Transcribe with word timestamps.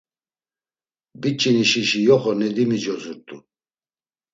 Biç̌inişişi 1.21 1.99
yoxo 2.07 2.31
Nedimi 2.39 2.77
cozurt̆u. 2.83 3.37